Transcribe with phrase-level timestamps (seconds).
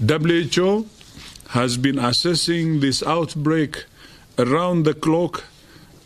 [0.00, 0.86] WHO
[1.48, 3.84] has been assessing this outbreak
[4.38, 5.44] around the clock,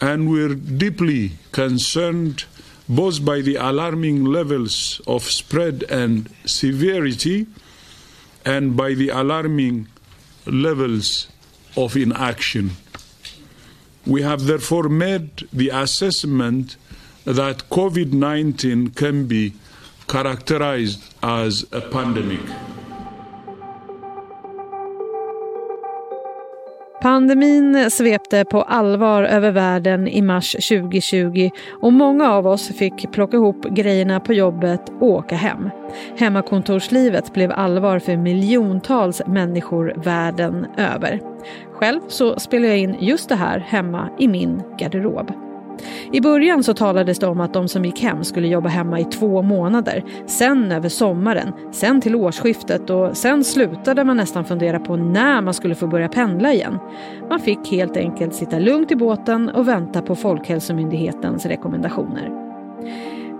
[0.00, 2.44] and we're deeply concerned
[2.88, 7.46] both by the alarming levels of spread and severity
[8.44, 9.86] and by the alarming
[10.44, 11.28] levels
[11.76, 12.72] of inaction.
[14.06, 16.76] We have therefore made the assessment
[17.24, 19.54] that COVID 19 can be
[20.08, 22.73] characterized as a pandemic.
[27.04, 33.36] Pandemin svepte på allvar över världen i mars 2020 och många av oss fick plocka
[33.36, 35.70] ihop grejerna på jobbet och åka hem.
[36.18, 41.20] Hemmakontorslivet blev allvar för miljontals människor världen över.
[41.72, 45.43] Själv så spelar jag in just det här hemma i min garderob.
[46.12, 49.04] I början så talades det om att de som gick hem skulle jobba hemma i
[49.04, 54.96] två månader, sen över sommaren, sen till årsskiftet och sen slutade man nästan fundera på
[54.96, 56.78] när man skulle få börja pendla igen.
[57.28, 62.44] Man fick helt enkelt sitta lugnt i båten och vänta på Folkhälsomyndighetens rekommendationer.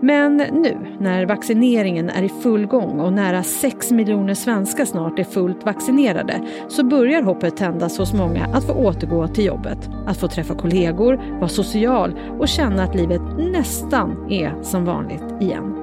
[0.05, 5.25] Men nu när vaccineringen är i full gång och nära 6 miljoner svenskar snart är
[5.25, 9.91] fullt vaccinerade så börjar hoppet tändas hos många att få återgå till jobbet.
[10.07, 15.77] Att få träffa kollegor, vara social och känna att livet nästan är som vanligt igen.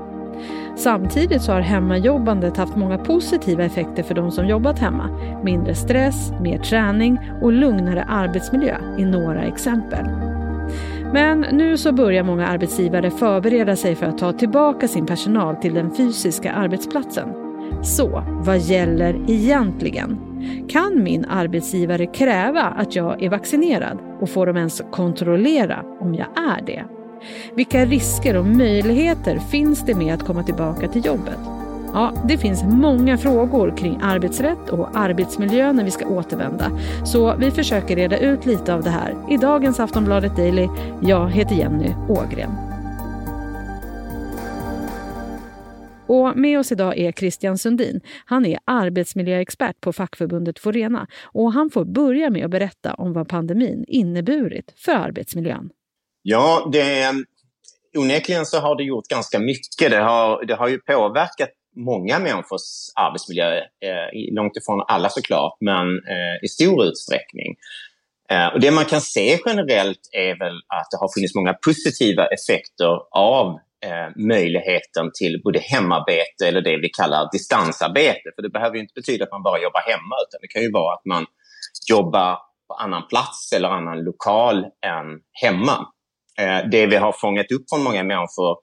[0.75, 5.09] Samtidigt så har hemmajobbandet haft många positiva effekter för de som jobbat hemma.
[5.43, 10.30] Mindre stress, mer träning och lugnare arbetsmiljö är några exempel.
[11.13, 15.73] Men nu så börjar många arbetsgivare förbereda sig för att ta tillbaka sin personal till
[15.73, 17.29] den fysiska arbetsplatsen.
[17.83, 20.17] Så vad gäller egentligen?
[20.69, 26.27] Kan min arbetsgivare kräva att jag är vaccinerad och får de ens kontrollera om jag
[26.37, 26.83] är det?
[27.55, 31.60] Vilka risker och möjligheter finns det med att komma tillbaka till jobbet?
[31.93, 36.71] Ja, det finns många frågor kring arbetsrätt och arbetsmiljö när vi ska återvända.
[37.05, 40.67] Så vi försöker reda ut lite av det här i dagens Aftonbladet Daily.
[41.01, 42.51] Jag heter Jenny Ågren.
[46.07, 48.01] Och med oss idag är Christian Sundin.
[48.25, 53.27] Han är arbetsmiljöexpert på fackförbundet Forena och han får börja med att berätta om vad
[53.27, 55.69] pandemin inneburit för arbetsmiljön.
[56.21, 57.13] Ja, det,
[57.97, 59.91] onekligen så har det gjort ganska mycket.
[59.91, 63.57] Det har, det har ju påverkat många människors arbetsmiljö.
[63.57, 67.55] Eh, långt ifrån alla såklart, men eh, i stor utsträckning.
[68.31, 72.25] Eh, och det man kan se generellt är väl att det har funnits många positiva
[72.25, 73.47] effekter av
[73.85, 78.31] eh, möjligheten till både hemarbete eller det vi kallar distansarbete.
[78.35, 80.93] För det behöver inte betyda att man bara jobbar hemma, utan det kan ju vara
[80.93, 81.25] att man
[81.89, 82.37] jobbar
[82.67, 85.07] på annan plats eller annan lokal än
[85.41, 85.87] hemma.
[86.39, 88.57] Eh, det vi har fångat upp från många människor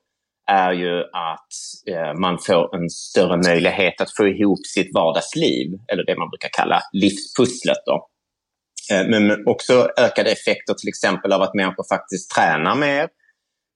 [0.51, 1.53] är ju att
[1.91, 6.49] eh, man får en större möjlighet att få ihop sitt vardagsliv, eller det man brukar
[6.53, 7.83] kalla livspusslet.
[7.87, 8.09] Då.
[8.93, 13.09] Eh, men också ökade effekter till exempel av att människor faktiskt tränar mer,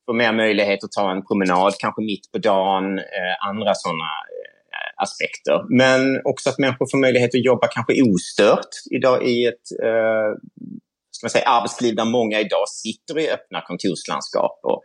[0.07, 5.03] får mer möjlighet att ta en promenad kanske mitt på dagen, eh, andra sådana eh,
[5.03, 5.77] aspekter.
[5.79, 10.31] Men också att människor får möjlighet att jobba kanske ostört idag i ett eh,
[11.11, 14.83] ska man säga, arbetsliv där många idag sitter i öppna kontorslandskap och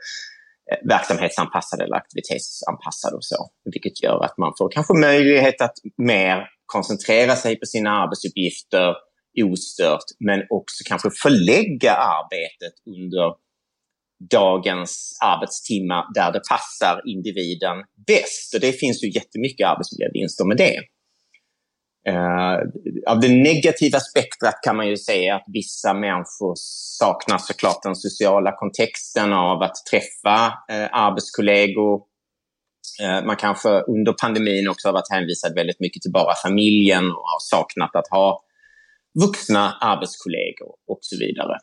[0.71, 3.49] Eh, verksamhetsanpassade eller aktivitetsanpassade och så.
[3.73, 8.95] Vilket gör att man får kanske möjlighet att mer koncentrera sig på sina arbetsuppgifter
[9.43, 13.35] ostört, men också kanske förlägga arbetet under
[14.31, 18.53] dagens arbetstimmar där det passar individen bäst.
[18.53, 20.77] Och det finns ju jättemycket arbetsmiljövinster med det.
[22.09, 22.59] Uh,
[23.07, 26.53] av det negativa spektrat kan man ju säga att vissa människor
[26.99, 32.01] saknar såklart den sociala kontexten av att träffa uh, arbetskollegor.
[33.03, 37.25] Uh, man kanske under pandemin också har varit hänvisad väldigt mycket till bara familjen och
[37.33, 38.43] har saknat att ha
[39.19, 41.57] vuxna arbetskollegor och så vidare.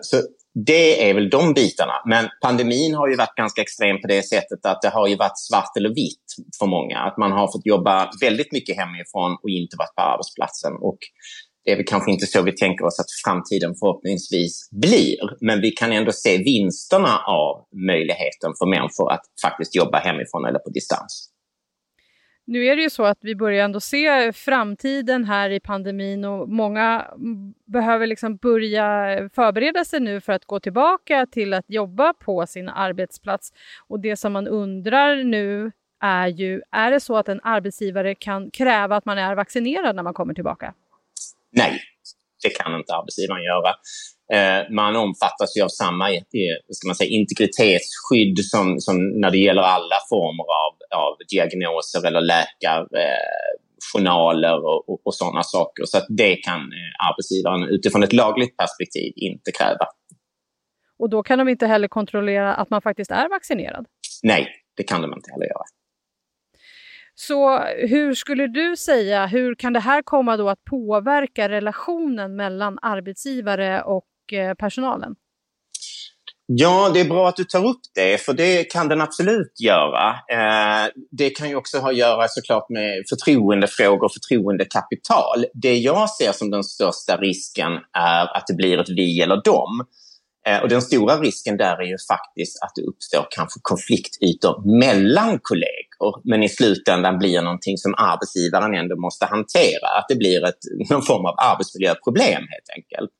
[0.00, 0.16] Så
[0.54, 1.92] det är väl de bitarna.
[2.06, 5.38] Men pandemin har ju varit ganska extrem på det sättet att det har ju varit
[5.38, 6.28] svart eller vitt
[6.58, 6.98] för många.
[6.98, 10.72] Att man har fått jobba väldigt mycket hemifrån och inte varit på arbetsplatsen.
[10.80, 10.98] Och
[11.64, 15.16] det är väl kanske inte så vi tänker oss att framtiden förhoppningsvis blir.
[15.40, 20.58] Men vi kan ändå se vinsterna av möjligheten för människor att faktiskt jobba hemifrån eller
[20.58, 21.33] på distans.
[22.46, 26.48] Nu är det ju så att vi börjar ändå se framtiden här i pandemin och
[26.48, 27.06] många
[27.66, 32.68] behöver liksom börja förbereda sig nu för att gå tillbaka till att jobba på sin
[32.68, 33.52] arbetsplats.
[33.88, 38.50] Och det som man undrar nu är ju, är det så att en arbetsgivare kan
[38.50, 40.74] kräva att man är vaccinerad när man kommer tillbaka?
[41.50, 41.80] Nej,
[42.42, 43.74] det kan inte arbetsgivaren göra.
[44.32, 46.20] Eh, man omfattas ju av samma eh,
[46.70, 52.20] ska man säga, integritetsskydd som, som när det gäller alla former av, av diagnoser eller
[52.20, 55.84] läkar, eh, och, och, och sådana saker.
[55.84, 56.60] Så att det kan
[57.08, 59.86] arbetsgivaren utifrån ett lagligt perspektiv inte kräva.
[60.98, 63.86] Och då kan de inte heller kontrollera att man faktiskt är vaccinerad?
[64.22, 65.64] Nej, det kan de inte heller göra.
[67.14, 72.78] Så hur skulle du säga, hur kan det här komma då att påverka relationen mellan
[72.82, 75.14] arbetsgivare och och eh, personalen?
[76.46, 80.10] Ja, det är bra att du tar upp det, för det kan den absolut göra.
[80.10, 85.46] Eh, det kan ju också ha att göra såklart med förtroendefrågor och förtroendekapital.
[85.54, 89.86] Det jag ser som den största risken är att det blir ett vi eller dem.
[90.46, 95.38] Eh, och den stora risken där är ju faktiskt att det uppstår kanske konfliktytor mellan
[95.42, 99.88] kollegor, men i slutändan blir någonting som arbetsgivaren ändå måste hantera.
[99.98, 103.10] Att det blir ett, någon form av arbetsmiljöproblem helt enkelt.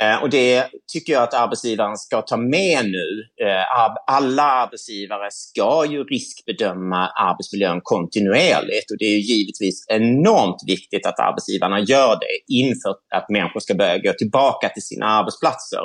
[0.00, 3.24] Eh, och det tycker jag att arbetsgivaren ska ta med nu.
[3.46, 3.64] Eh,
[4.06, 11.80] alla arbetsgivare ska ju riskbedöma arbetsmiljön kontinuerligt och det är givetvis enormt viktigt att arbetsgivarna
[11.80, 15.82] gör det inför att människor ska börja gå tillbaka till sina arbetsplatser.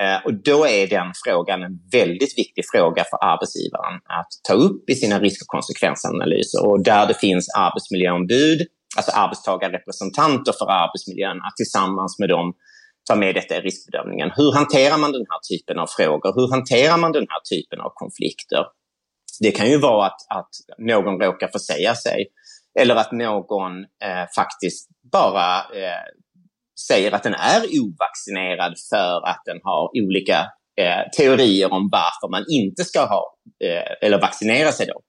[0.00, 4.90] Eh, och då är den frågan en väldigt viktig fråga för arbetsgivaren att ta upp
[4.90, 6.66] i sina risk och konsekvensanalyser.
[6.66, 8.66] Och där det finns arbetsmiljöombud,
[8.96, 12.54] alltså arbetstagarrepresentanter för arbetsmiljön, att tillsammans med dem
[13.08, 14.30] ta med detta i riskbedömningen.
[14.36, 16.32] Hur hanterar man den här typen av frågor?
[16.34, 18.64] Hur hanterar man den här typen av konflikter?
[19.40, 22.26] Det kan ju vara att, att någon råkar försäga sig
[22.80, 26.04] eller att någon eh, faktiskt bara eh,
[26.88, 30.38] säger att den är ovaccinerad för att den har olika
[30.80, 34.86] eh, teorier om varför man inte ska ha eh, eller vaccinera sig.
[34.86, 35.00] Då.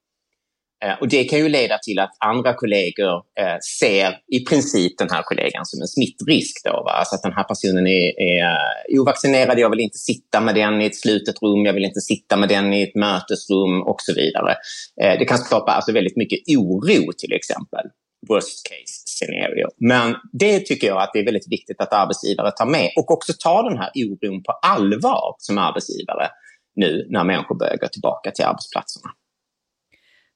[0.84, 5.10] Eh, och det kan ju leda till att andra kollegor eh, ser i princip den
[5.10, 6.64] här kollegan som en smittrisk.
[6.64, 6.90] Då, va?
[6.90, 10.82] Alltså att den här personen är, är eh, ovaccinerad, jag vill inte sitta med den
[10.82, 14.14] i ett slutet rum, jag vill inte sitta med den i ett mötesrum och så
[14.14, 14.54] vidare.
[14.96, 17.84] Det kan skapa alltså väldigt mycket oro till exempel.
[18.28, 19.68] Worst case scenario.
[19.78, 23.32] Men det tycker jag att det är väldigt viktigt att arbetsgivare tar med och också
[23.32, 26.28] tar den här oron på allvar som arbetsgivare
[26.76, 29.10] nu när människor börjar gå tillbaka till arbetsplatserna.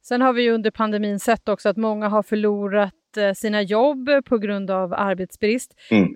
[0.08, 4.38] Sen har vi under pandemin sett också att många har förlorat eh, sina jobb på
[4.38, 5.74] grund av arbetsbrist.
[5.90, 6.08] Mm.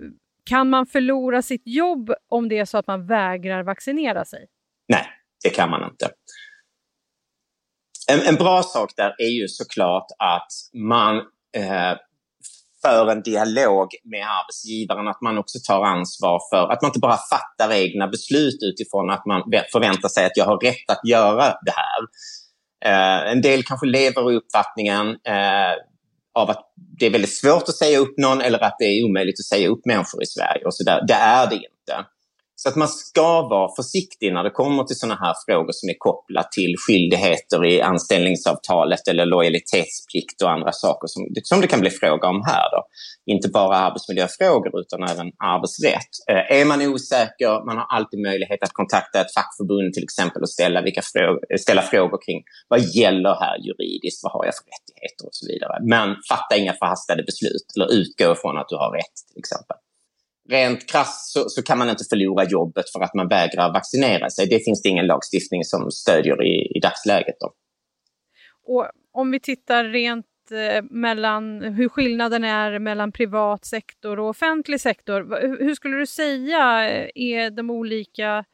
[0.44, 4.47] Kan man förlora sitt jobb om det är så att man vägrar vaccinera sig?
[4.89, 5.06] Nej,
[5.44, 6.11] det kan man inte.
[8.11, 11.17] En, en bra sak där är ju såklart att man
[11.56, 11.97] eh,
[12.83, 17.19] för en dialog med arbetsgivaren, att man också tar ansvar för att man inte bara
[17.31, 19.43] fattar egna beslut utifrån att man
[19.73, 22.00] förväntar sig att jag har rätt att göra det här.
[22.84, 25.75] Eh, en del kanske lever i uppfattningen eh,
[26.34, 29.40] av att det är väldigt svårt att säga upp någon eller att det är omöjligt
[29.40, 30.64] att säga upp människor i Sverige.
[30.64, 31.05] och så där.
[31.06, 32.06] Det är det inte.
[32.62, 35.99] Så att man ska vara försiktig när det kommer till sådana här frågor som är
[35.99, 41.91] kopplat till skyldigheter i anställningsavtalet eller lojalitetsplikt och andra saker som, som det kan bli
[41.91, 42.67] fråga om här.
[42.75, 42.81] Då.
[43.32, 46.12] Inte bara arbetsmiljöfrågor utan även arbetsrätt.
[46.31, 50.50] Eh, är man osäker, man har alltid möjlighet att kontakta ett fackförbund till exempel och
[50.50, 55.23] ställa, vilka frågor, ställa frågor kring vad gäller här juridiskt, vad har jag för rättigheter
[55.29, 55.75] och så vidare.
[55.94, 59.76] Men fatta inga förhastade beslut eller utgå från att du har rätt till exempel
[60.52, 64.46] rent krasst så, så, kan man inte förlora jobbet för att man vägrar vaccinera sig.
[64.46, 67.37] Det finns det ingen lagstiftning som stödjer i, i dagsläget.
[67.40, 67.52] Då.
[68.66, 74.80] Och om vi tittar rent eh, mellan hur skillnaden är mellan privat sektor och offentlig
[74.80, 75.40] sektor.
[75.64, 78.44] Hur skulle du säga eh, är de olika,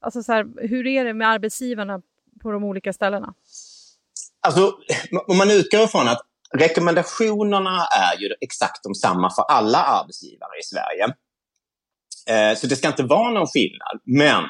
[0.00, 2.02] alltså så här, hur är det med arbetsgivarna
[2.42, 3.34] på de olika ställena?
[4.40, 4.72] Alltså,
[5.26, 10.62] om man utgår från att Rekommendationerna är ju exakt de samma för alla arbetsgivare i
[10.62, 11.14] Sverige.
[12.30, 13.96] Eh, så det ska inte vara någon skillnad.
[14.06, 14.44] Men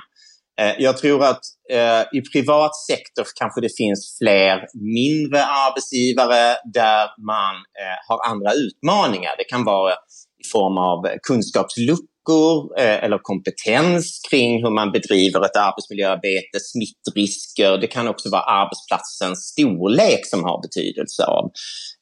[0.60, 1.40] eh, jag tror att
[1.72, 4.66] eh, i privat sektor kanske det finns fler
[4.96, 9.34] mindre arbetsgivare där man eh, har andra utmaningar.
[9.38, 9.92] Det kan vara
[10.44, 17.78] i form av kunskapsluckor eh, eller kompetens kring hur man bedriver ett arbetsmiljöarbete, smittrisker.
[17.78, 21.50] Det kan också vara arbetsplatsens storlek som har betydelse av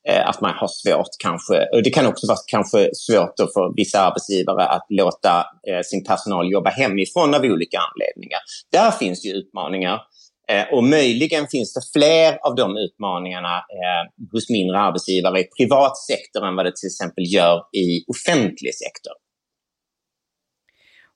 [0.09, 4.01] Eh, att man har svårt kanske, och det kan också vara kanske svårt för vissa
[4.01, 8.41] arbetsgivare att låta eh, sin personal jobba hemifrån av olika anledningar.
[8.73, 10.01] Där finns ju utmaningar.
[10.49, 15.97] Eh, och möjligen finns det fler av de utmaningarna eh, hos mindre arbetsgivare i privat
[15.99, 19.13] sektor än vad det till exempel gör i offentlig sektor.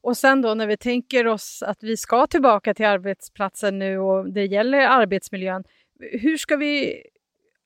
[0.03, 4.33] Och sen då när vi tänker oss att vi ska tillbaka till arbetsplatsen nu och
[4.33, 5.65] det gäller arbetsmiljön.
[6.21, 7.03] Hur ska vi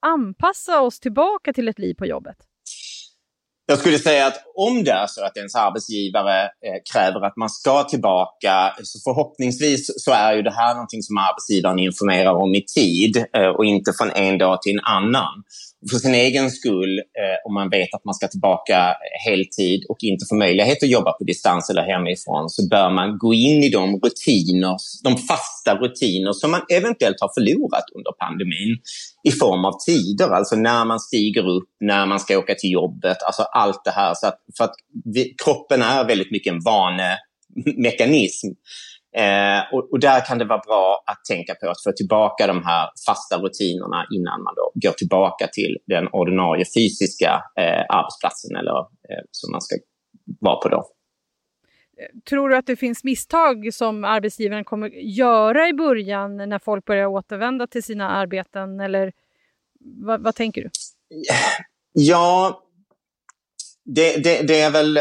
[0.05, 2.37] anpassa oss tillbaka till ett liv på jobbet?
[3.67, 7.51] Jag skulle säga att om det är så att ens arbetsgivare eh, kräver att man
[7.51, 12.65] ska tillbaka, så förhoppningsvis så är ju det här någonting som arbetsgivaren informerar om i
[12.65, 15.43] tid eh, och inte från en dag till en annan
[15.91, 20.27] för sin egen skull, eh, om man vet att man ska tillbaka heltid och inte
[20.29, 24.01] får möjlighet att jobba på distans eller hemifrån, så bör man gå in i de
[24.05, 28.79] rutiner, de fasta rutiner som man eventuellt har förlorat under pandemin
[29.25, 33.23] i form av tider, alltså när man stiger upp, när man ska åka till jobbet,
[33.23, 34.15] alltså allt det här.
[34.15, 34.75] Så att, för att
[35.15, 38.49] vi, kroppen är väldigt mycket en vanemekanism.
[39.17, 42.65] Eh, och, och, där kan det vara bra att tänka på att få tillbaka de
[42.65, 48.79] här fasta rutinerna innan man då går tillbaka till den ordinarie fysiska eh, arbetsplatsen eller
[48.79, 49.77] eh, som man ska
[50.41, 50.85] vara på då.
[52.29, 57.07] Tror du att det finns misstag som arbetsgivaren kommer göra i början när folk börjar
[57.07, 58.81] återvända till sina arbeten?
[58.81, 59.13] Eller
[59.81, 60.71] vad, vad tänker du?
[61.93, 62.63] Ja,
[63.85, 64.99] det, det, det, är väl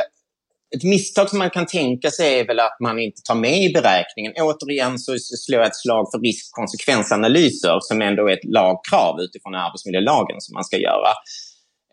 [0.75, 3.73] ett misstag som man kan tänka sig är väl att man inte tar med i
[3.73, 4.33] beräkningen.
[4.37, 10.41] Återigen så slår jag ett slag för riskkonsekvensanalyser som ändå är ett lagkrav utifrån arbetsmiljölagen
[10.41, 11.11] som man ska göra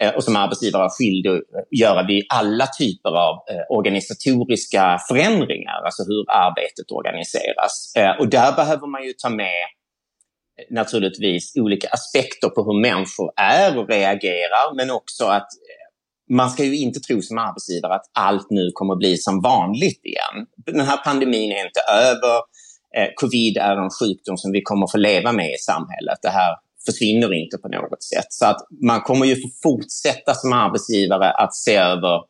[0.01, 4.99] eh, och som arbetsgivare har skyldig att eh, göra vid alla typer av eh, organisatoriska
[5.09, 7.93] förändringar, alltså hur arbetet organiseras.
[8.21, 9.65] Och där behöver man ju ta med
[10.71, 15.49] naturligtvis olika aspekter på hur människor är och reagerar, men också att
[16.31, 20.01] man ska ju inte tro som arbetsgivare att allt nu kommer att bli som vanligt
[20.05, 20.47] igen.
[20.67, 22.37] Den här pandemin är inte över.
[22.97, 26.19] Eh, covid är en sjukdom som vi kommer att få leva med i samhället.
[26.23, 26.55] Det här
[26.87, 28.27] försvinner inte på något sätt.
[28.29, 32.21] Så att man kommer ju få fortsätta som arbetsgivare att se över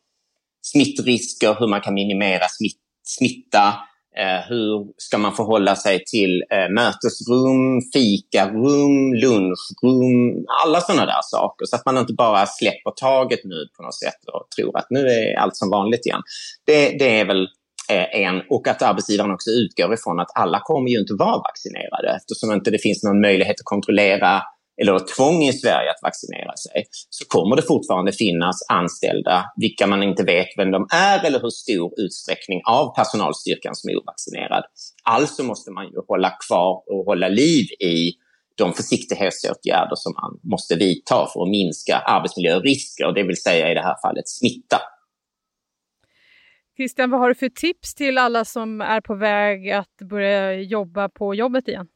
[0.63, 3.75] smittrisker, hur man kan minimera smitt, smitta,
[4.17, 11.67] Eh, hur ska man förhålla sig till eh, mötesrum, fikarum, lunchrum, alla sådana där saker.
[11.67, 15.07] Så att man inte bara släpper taget nu på något sätt och tror att nu
[15.07, 16.23] är allt som vanligt igen.
[16.67, 17.43] Det, det är väl
[17.91, 22.17] eh, en, och att arbetsgivaren också utgår ifrån att alla kommer ju inte vara vaccinerade
[22.17, 24.43] eftersom inte det finns någon möjlighet att kontrollera
[24.81, 30.03] eller tvång i Sverige att vaccinera sig, så kommer det fortfarande finnas anställda, vilka man
[30.03, 34.65] inte vet vem de är eller hur stor utsträckning av personalstyrkan som är ovaccinerad.
[35.05, 38.13] Alltså måste man ju hålla kvar och hålla liv i
[38.57, 43.83] de försiktighetsåtgärder som man måste vidta för att minska arbetsmiljörisker, det vill säga i det
[43.83, 44.81] här fallet smitta.
[46.77, 51.09] Christian, vad har du för tips till alla som är på väg att börja jobba
[51.09, 51.87] på jobbet igen?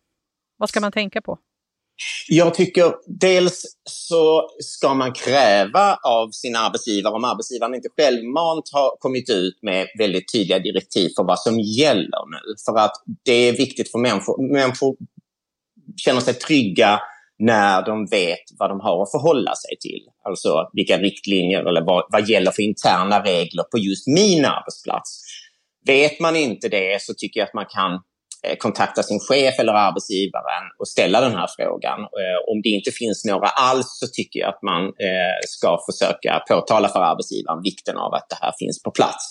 [0.57, 1.39] Vad ska man tänka på?
[2.29, 8.97] Jag tycker dels så ska man kräva av sin arbetsgivare, om arbetsgivaren inte självmant har
[8.99, 12.55] kommit ut med väldigt tydliga direktiv för vad som gäller nu.
[12.67, 12.93] För att
[13.25, 14.53] det är viktigt för människor.
[14.53, 14.97] Människor
[15.97, 17.01] känner sig trygga
[17.39, 20.03] när de vet vad de har att förhålla sig till.
[20.25, 25.21] Alltså vilka riktlinjer eller vad, vad gäller för interna regler på just min arbetsplats.
[25.87, 28.01] Vet man inte det så tycker jag att man kan
[28.45, 32.01] Eh, kontakta sin chef eller arbetsgivaren och ställa den här frågan.
[32.01, 36.43] Eh, om det inte finns några alls så tycker jag att man eh, ska försöka
[36.49, 39.25] påtala för arbetsgivaren vikten av att det här finns på plats.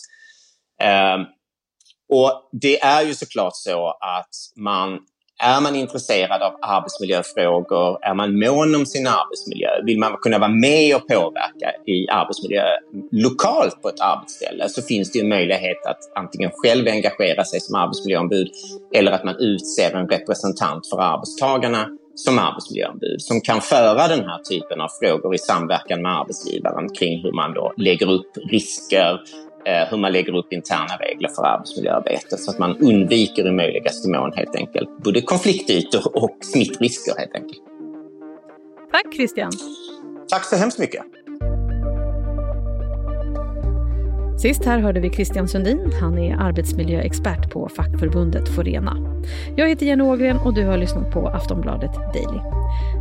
[2.13, 4.99] Och Det är ju såklart så att man
[5.41, 10.51] är man intresserad av arbetsmiljöfrågor, är man mån om sin arbetsmiljö, vill man kunna vara
[10.51, 12.63] med och påverka i arbetsmiljö
[13.11, 17.75] lokalt på ett arbetsställe så finns det ju möjlighet att antingen själv engagera sig som
[17.75, 18.47] arbetsmiljöombud
[18.95, 24.39] eller att man utser en representant för arbetstagarna som arbetsmiljöombud som kan föra den här
[24.49, 29.19] typen av frågor i samverkan med arbetsgivaren kring hur man då lägger upp risker,
[29.65, 34.31] hur man lägger upp interna regler för arbetsmiljöarbete så att man undviker i möjligaste mån
[34.35, 37.61] helt enkelt både konfliktytor och smittrisker helt enkelt.
[38.91, 39.51] Tack Christian!
[40.29, 41.22] Tack så hemskt mycket!
[44.43, 45.91] Sist här hörde vi Christian Sundin.
[46.01, 49.21] Han är arbetsmiljöexpert på fackförbundet Forena.
[49.55, 52.39] Jag heter Jenny Ågren och du har lyssnat på Aftonbladet Daily.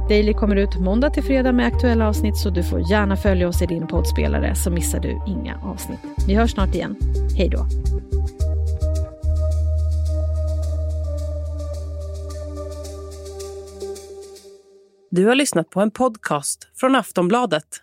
[0.08, 3.62] Daily kommer ut måndag till fredag med aktuella avsnitt så du får gärna följa oss
[3.62, 6.00] i din poddspelare så missar du inga avsnitt.
[6.26, 6.96] Vi hörs snart igen.
[7.36, 7.66] Hej då!
[15.10, 17.82] Du har lyssnat på en podcast från Aftonbladet.